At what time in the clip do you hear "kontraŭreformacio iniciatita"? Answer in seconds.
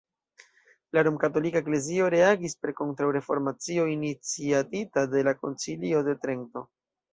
2.81-5.07